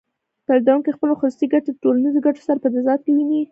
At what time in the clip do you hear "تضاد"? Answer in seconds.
2.75-2.99